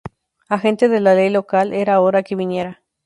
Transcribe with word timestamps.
Agente 0.49 0.89
de 0.89 0.99
la 0.99 1.13
ley 1.13 1.29
local. 1.29 1.73
Era 1.73 1.99
hora 2.01 2.23
que 2.23 2.35
viniera. 2.35 2.81